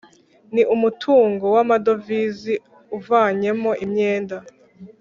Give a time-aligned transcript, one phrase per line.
[0.53, 2.53] ni umutungo w amadovize
[2.97, 4.37] uvanyemo imyenda